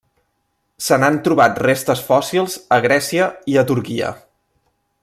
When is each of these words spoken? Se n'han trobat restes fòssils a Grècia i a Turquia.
Se 0.85 0.97
n'han 1.03 1.19
trobat 1.27 1.61
restes 1.65 2.01
fòssils 2.09 2.57
a 2.79 2.83
Grècia 2.89 3.31
i 3.55 3.61
a 3.61 3.67
Turquia. 3.75 4.13